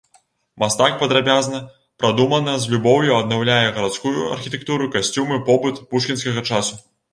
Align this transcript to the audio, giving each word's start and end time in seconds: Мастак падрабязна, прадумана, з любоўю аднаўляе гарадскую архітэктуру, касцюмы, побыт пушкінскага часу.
Мастак 0.61 0.93
падрабязна, 1.01 1.59
прадумана, 2.03 2.55
з 2.63 2.71
любоўю 2.73 3.11
аднаўляе 3.19 3.59
гарадскую 3.77 4.17
архітэктуру, 4.39 4.91
касцюмы, 4.99 5.41
побыт 5.53 5.85
пушкінскага 5.95 6.49
часу. 6.49 6.85